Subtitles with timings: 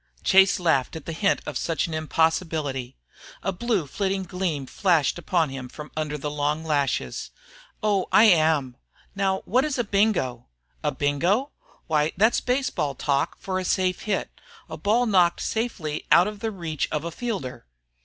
[0.23, 2.97] Chase laughed at the hint of such an impossibility.
[3.43, 7.29] A blue flitting gleam flashed upon him from under the long lashes.
[7.83, 8.77] "Oh, I am.
[9.13, 10.47] Now what is a bingo?"
[10.83, 11.51] "A bingo?
[11.85, 14.31] Why that's baseball talk for a safe hit,
[14.67, 17.67] a ball knocked safely out of the reach of a fielder."